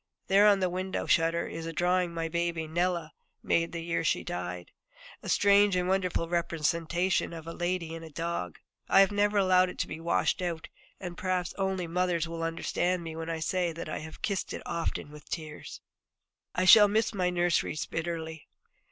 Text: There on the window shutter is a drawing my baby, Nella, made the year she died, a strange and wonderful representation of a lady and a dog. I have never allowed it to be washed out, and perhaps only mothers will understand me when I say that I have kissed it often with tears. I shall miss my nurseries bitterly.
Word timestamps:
There 0.25 0.47
on 0.47 0.61
the 0.61 0.67
window 0.71 1.05
shutter 1.05 1.47
is 1.47 1.67
a 1.67 1.73
drawing 1.73 2.11
my 2.11 2.27
baby, 2.27 2.65
Nella, 2.65 3.13
made 3.43 3.71
the 3.71 3.83
year 3.83 4.03
she 4.03 4.23
died, 4.23 4.71
a 5.21 5.29
strange 5.29 5.75
and 5.75 5.87
wonderful 5.87 6.27
representation 6.27 7.33
of 7.33 7.45
a 7.45 7.53
lady 7.53 7.93
and 7.93 8.03
a 8.03 8.09
dog. 8.09 8.57
I 8.89 9.01
have 9.01 9.11
never 9.11 9.37
allowed 9.37 9.69
it 9.69 9.77
to 9.77 9.87
be 9.87 9.99
washed 9.99 10.41
out, 10.41 10.69
and 10.99 11.19
perhaps 11.19 11.53
only 11.55 11.85
mothers 11.85 12.27
will 12.27 12.41
understand 12.41 13.03
me 13.03 13.15
when 13.15 13.29
I 13.29 13.41
say 13.41 13.71
that 13.73 13.89
I 13.89 13.99
have 13.99 14.23
kissed 14.23 14.53
it 14.53 14.63
often 14.65 15.11
with 15.11 15.29
tears. 15.29 15.81
I 16.55 16.65
shall 16.65 16.87
miss 16.87 17.13
my 17.13 17.29
nurseries 17.29 17.85
bitterly. 17.85 18.47